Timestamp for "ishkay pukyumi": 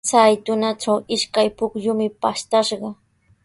1.15-2.07